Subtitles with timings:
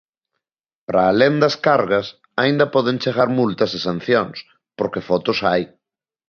[0.85, 2.07] Para alén das cargas,
[2.41, 4.37] aínda poden chegar multas e sancións,
[4.77, 5.63] porque fotos hai.